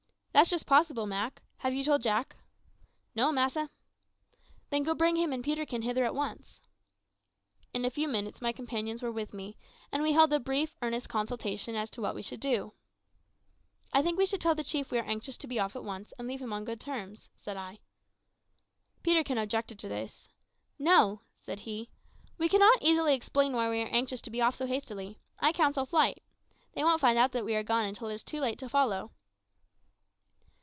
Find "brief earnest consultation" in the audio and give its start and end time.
10.39-11.75